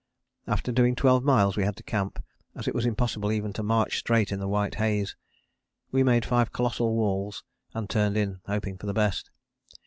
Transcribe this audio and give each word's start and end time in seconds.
After 0.47 0.71
doing 0.71 0.95
twelve 0.95 1.23
miles 1.23 1.55
we 1.55 1.63
had 1.63 1.75
to 1.75 1.83
camp, 1.83 2.23
as 2.55 2.67
it 2.67 2.73
was 2.73 2.87
impossible 2.87 3.31
even 3.31 3.53
to 3.53 3.61
march 3.61 3.99
straight 3.99 4.31
in 4.31 4.39
the 4.39 4.47
white 4.47 4.73
haze. 4.81 5.15
We 5.91 6.01
made 6.01 6.25
five 6.25 6.51
colossal 6.51 6.95
walls 6.95 7.43
and 7.75 7.87
turned 7.87 8.17
in, 8.17 8.41
hoping 8.47 8.79
for 8.79 8.87
the 8.87 8.95
best. 8.95 9.29